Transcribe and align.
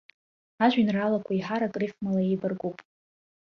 Ажәеинраалақәа 0.63 1.31
еиҳарак 1.33 1.73
рифмала 1.81 2.21
еибаркуп. 2.23 2.77